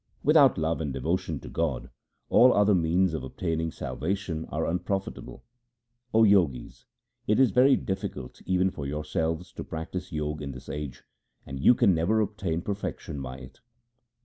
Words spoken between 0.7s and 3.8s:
and devotion to God all other means of obtaining